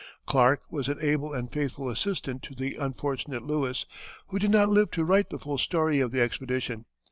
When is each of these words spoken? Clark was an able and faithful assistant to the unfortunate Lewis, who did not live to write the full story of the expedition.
Clark 0.25 0.61
was 0.71 0.87
an 0.87 0.97
able 0.99 1.31
and 1.31 1.51
faithful 1.51 1.87
assistant 1.87 2.41
to 2.41 2.55
the 2.55 2.73
unfortunate 2.73 3.43
Lewis, 3.43 3.85
who 4.29 4.39
did 4.39 4.49
not 4.49 4.67
live 4.69 4.89
to 4.89 5.03
write 5.05 5.29
the 5.29 5.37
full 5.37 5.59
story 5.59 5.99
of 5.99 6.09
the 6.11 6.21
expedition. 6.21 6.85